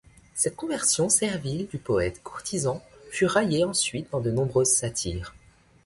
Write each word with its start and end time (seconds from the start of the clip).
Cette 0.33 0.55
conversion 0.55 1.09
servile 1.09 1.67
du 1.67 1.77
poète 1.77 2.23
courtisan 2.23 2.81
fut 3.11 3.27
raillée 3.27 3.63
ensuite 3.65 4.09
dans 4.09 4.19
de 4.19 4.31
nombreuses 4.31 4.71
satires. 4.73 5.35